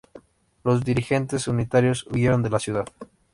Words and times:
Los 0.63 0.83
dirigentes 0.83 1.47
unitarios 1.47 2.07
huyeron 2.07 2.41
de 2.41 2.49
la 2.49 2.57
ciudad. 2.59 2.85